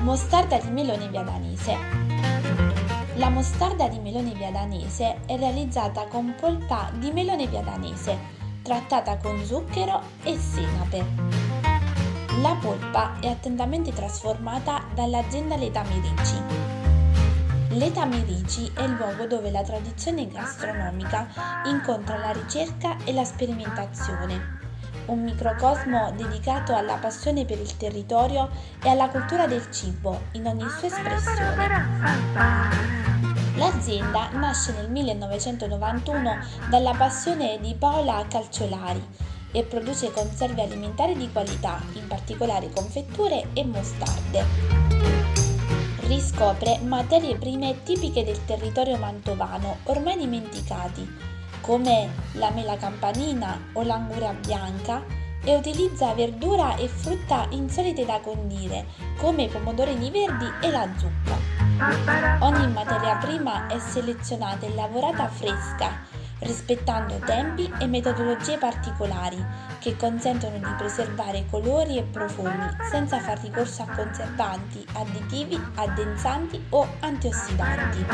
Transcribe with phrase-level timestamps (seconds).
[0.00, 1.76] Mostarda di melone viadanese.
[3.16, 8.16] La mostarda di melone viadanese è realizzata con polpa di melone viadanese,
[8.62, 11.04] trattata con zucchero e senape.
[12.40, 16.40] La polpa è attentamente trasformata dall'azienda Leta Merici.
[17.76, 21.28] Leta Merici è il luogo dove la tradizione gastronomica
[21.66, 24.59] incontra la ricerca e la sperimentazione
[25.10, 28.48] un microcosmo dedicato alla passione per il territorio
[28.82, 32.28] e alla cultura del cibo in ogni sua espressione.
[33.56, 39.04] L'azienda nasce nel 1991 dalla passione di Paola Calciolari
[39.52, 44.44] e produce conserve alimentari di qualità, in particolare confetture e mostarde.
[46.06, 51.06] Riscopre materie prime tipiche del territorio mantovano, ormai dimenticati,
[51.60, 55.02] come la mela campanina o l'angura bianca
[55.42, 61.38] e utilizza verdura e frutta insolite da condire, come i pomodorini verdi e la zucca.
[62.40, 66.04] Ogni materia prima è selezionata e lavorata fresca,
[66.40, 69.42] rispettando tempi e metodologie particolari
[69.78, 76.86] che consentono di preservare colori e profumi senza far ricorso a conservanti, additivi, addensanti o
[77.00, 78.04] antiossidanti.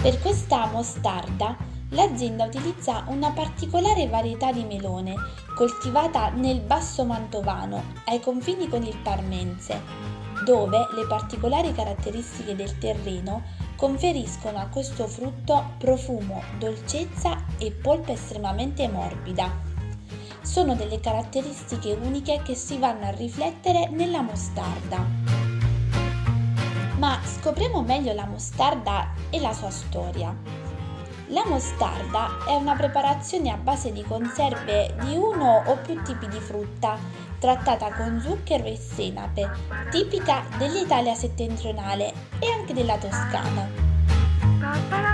[0.00, 5.14] Per questa mostarda L'azienda utilizza una particolare varietà di melone
[5.54, 9.80] coltivata nel basso mantovano, ai confini con il parmense,
[10.44, 13.42] dove le particolari caratteristiche del terreno
[13.76, 19.48] conferiscono a questo frutto profumo, dolcezza e polpa estremamente morbida.
[20.42, 25.06] Sono delle caratteristiche uniche che si vanno a riflettere nella mostarda.
[26.98, 30.55] Ma scopriamo meglio la mostarda e la sua storia.
[31.30, 36.38] La mostarda è una preparazione a base di conserve di uno o più tipi di
[36.38, 36.96] frutta,
[37.40, 39.50] trattata con zucchero e senape,
[39.90, 43.68] tipica dell'Italia settentrionale e anche della Toscana.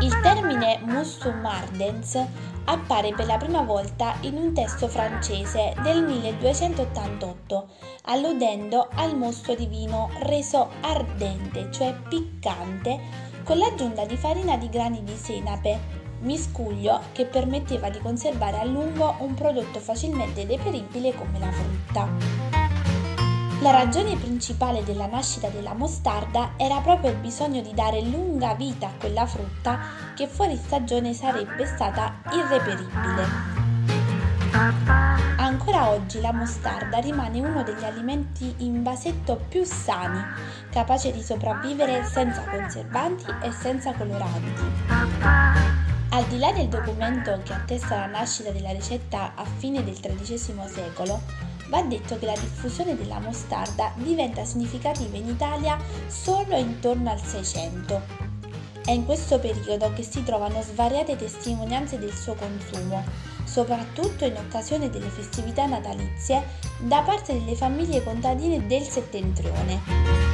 [0.00, 2.22] Il termine mustum ardens
[2.64, 7.68] appare per la prima volta in un testo francese del 1288,
[8.04, 15.02] alludendo al mosto di vino reso ardente, cioè piccante, con l'aggiunta di farina di grani
[15.02, 21.52] di senape, miscuglio che permetteva di conservare a lungo un prodotto facilmente deperibile come la
[21.52, 22.08] frutta.
[23.60, 28.88] La ragione principale della nascita della mostarda era proprio il bisogno di dare lunga vita
[28.88, 29.78] a quella frutta
[30.16, 33.60] che fuori stagione sarebbe stata irreperibile.
[35.36, 40.20] Ancora oggi la mostarda rimane uno degli alimenti in vasetto più sani,
[40.70, 45.91] capace di sopravvivere senza conservanti e senza coloranti.
[46.14, 50.38] Al di là del documento che attesta la nascita della ricetta a fine del XIII
[50.66, 51.22] secolo,
[51.70, 55.78] va detto che la diffusione della mostarda diventa significativa in Italia
[56.08, 58.02] solo intorno al 600.
[58.84, 63.02] È in questo periodo che si trovano svariate testimonianze del suo consumo,
[63.44, 66.42] soprattutto in occasione delle festività natalizie
[66.80, 70.31] da parte delle famiglie contadine del settentrione.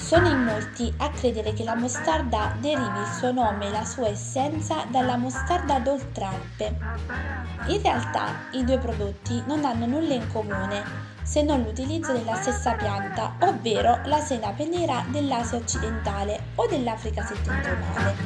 [0.00, 4.08] Sono in molti a credere che la mostarda derivi il suo nome e la sua
[4.08, 6.76] essenza dalla mostarda d'Oltralpe.
[7.68, 10.82] In realtà i due prodotti non hanno nulla in comune
[11.22, 18.16] se non l'utilizzo della stessa pianta, ovvero la senape nera dell'Asia occidentale o dell'Africa settentrionale.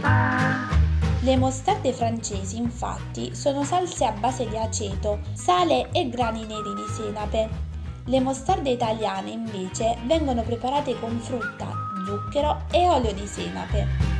[1.21, 6.84] Le mostarde francesi infatti sono salse a base di aceto, sale e grani neri di
[6.95, 7.49] senape,
[8.06, 11.72] le mostarde italiane invece vengono preparate con frutta,
[12.04, 14.12] zucchero e olio di senape.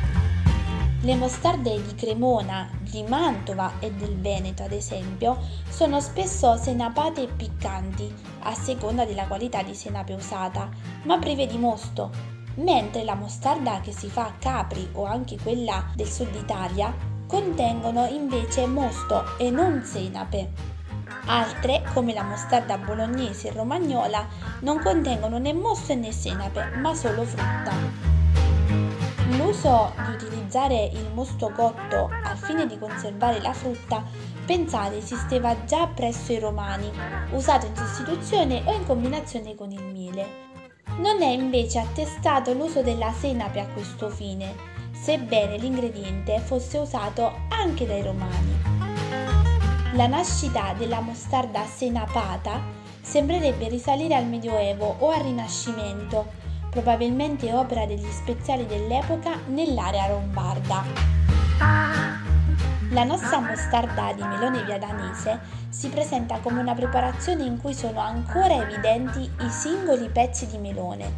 [1.01, 5.37] Le mostarde di Cremona, di Mantova e del Veneto, ad esempio,
[5.69, 10.67] sono spesso senapate e piccanti, a seconda della qualità di senape usata,
[11.03, 12.09] ma prive di mosto,
[12.55, 16.91] mentre la mostarda che si fa a Capri o anche quella del sud Italia
[17.27, 20.74] contengono invece mosto e non senape.
[21.27, 24.27] Altre, come la mostarda bolognese e romagnola,
[24.59, 27.73] non contengono né mosto né senape, ma solo frutta.
[29.29, 34.03] L'uso di utilizzare il mosto cotto al fine di conservare la frutta,
[34.45, 36.91] pensate, esisteva già presso i romani,
[37.31, 40.43] usato in sostituzione o in combinazione con il miele.
[40.97, 44.53] Non è invece attestato l'uso della senape a questo fine,
[44.91, 48.74] sebbene l'ingrediente fosse usato anche dai romani.
[49.95, 52.61] La nascita della mostarda senapata
[52.99, 56.33] sembrerebbe risalire al Medioevo o al Rinascimento,
[56.69, 60.83] probabilmente opera degli speziali dell'epoca nell'area lombarda.
[62.89, 65.39] La nostra mostarda di melone viadanese
[65.69, 71.09] si presenta come una preparazione in cui sono ancora evidenti i singoli pezzi di melone,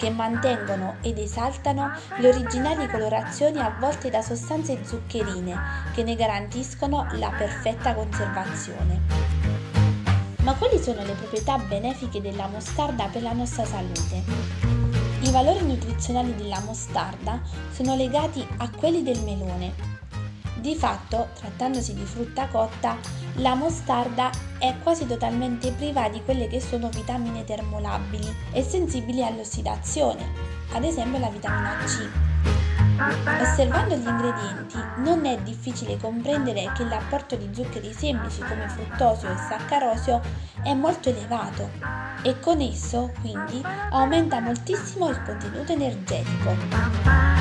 [0.00, 5.54] che mantengono ed esaltano le originali colorazioni avvolte da sostanze zuccherine
[5.92, 9.00] che ne garantiscono la perfetta conservazione.
[10.40, 14.22] Ma quali sono le proprietà benefiche della mostarda per la nostra salute?
[15.20, 17.38] I valori nutrizionali della mostarda
[17.70, 19.74] sono legati a quelli del melone.
[20.60, 22.98] Di fatto, trattandosi di frutta cotta,
[23.36, 30.30] la mostarda è quasi totalmente priva di quelle che sono vitamine termolabili e sensibili all'ossidazione,
[30.74, 32.08] ad esempio la vitamina C.
[33.40, 39.36] Osservando gli ingredienti non è difficile comprendere che l'apporto di zuccheri semplici come fruttosio e
[39.36, 40.20] saccarosio
[40.62, 41.70] è molto elevato
[42.20, 43.62] e con esso quindi
[43.92, 47.39] aumenta moltissimo il contenuto energetico.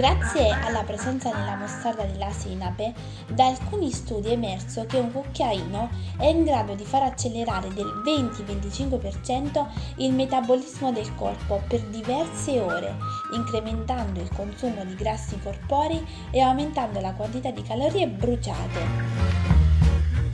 [0.00, 2.94] Grazie alla presenza nella mostarda della senape,
[3.26, 8.00] da alcuni studi è emerso che un cucchiaino è in grado di far accelerare del
[8.02, 9.66] 20-25%
[9.96, 12.96] il metabolismo del corpo per diverse ore,
[13.34, 18.80] incrementando il consumo di grassi corporei e aumentando la quantità di calorie bruciate.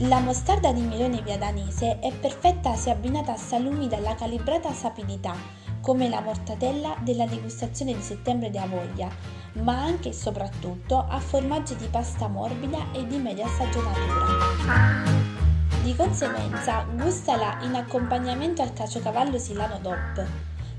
[0.01, 6.09] La mostarda di melone viadanese è perfetta se abbinata a salumi dalla calibrata sapidità, come
[6.09, 9.09] la mortadella della degustazione di settembre di Avoglia,
[9.53, 15.25] ma anche e soprattutto a formaggi di pasta morbida e di media stagionatura.
[15.83, 20.25] Di conseguenza, gustala in accompagnamento al caciocavallo silano DOP.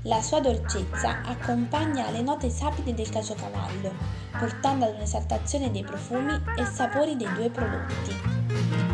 [0.03, 3.91] La sua dolcezza accompagna le note sapide del caciocavallo,
[4.37, 8.88] portando ad un'esaltazione dei profumi e sapori dei due prodotti.